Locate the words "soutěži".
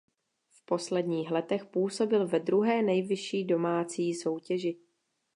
4.13-4.77